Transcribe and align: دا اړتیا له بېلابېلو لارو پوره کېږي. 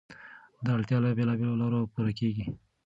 دا 0.65 0.71
اړتیا 0.77 0.97
له 1.03 1.09
بېلابېلو 1.17 1.59
لارو 1.61 1.89
پوره 1.93 2.11
کېږي. 2.19 2.45